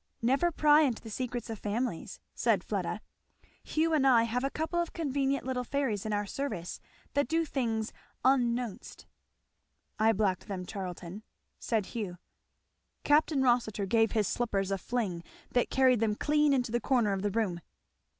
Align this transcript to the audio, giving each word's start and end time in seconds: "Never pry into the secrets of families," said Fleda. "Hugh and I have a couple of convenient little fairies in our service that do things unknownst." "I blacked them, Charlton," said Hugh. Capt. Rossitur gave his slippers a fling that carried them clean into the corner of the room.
"Never 0.23 0.51
pry 0.51 0.81
into 0.81 1.03
the 1.03 1.11
secrets 1.11 1.47
of 1.51 1.59
families," 1.59 2.19
said 2.33 2.63
Fleda. 2.63 3.01
"Hugh 3.63 3.93
and 3.93 4.07
I 4.07 4.23
have 4.23 4.43
a 4.43 4.49
couple 4.49 4.79
of 4.81 4.93
convenient 4.93 5.45
little 5.45 5.63
fairies 5.63 6.07
in 6.07 6.11
our 6.11 6.25
service 6.25 6.79
that 7.13 7.27
do 7.27 7.45
things 7.45 7.93
unknownst." 8.25 9.05
"I 9.99 10.11
blacked 10.13 10.47
them, 10.47 10.65
Charlton," 10.65 11.21
said 11.59 11.85
Hugh. 11.93 12.17
Capt. 13.03 13.29
Rossitur 13.35 13.85
gave 13.85 14.13
his 14.13 14.27
slippers 14.27 14.71
a 14.71 14.79
fling 14.79 15.23
that 15.51 15.69
carried 15.69 15.99
them 15.99 16.15
clean 16.15 16.51
into 16.51 16.71
the 16.71 16.81
corner 16.81 17.13
of 17.13 17.21
the 17.21 17.29
room. 17.29 17.61